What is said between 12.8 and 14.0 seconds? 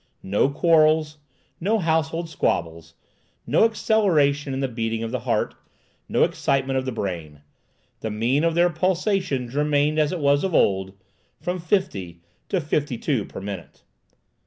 two per minute.